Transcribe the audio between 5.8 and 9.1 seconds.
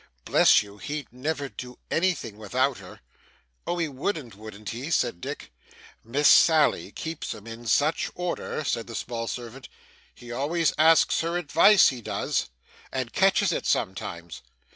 'Miss Sally keeps him in such order,' said the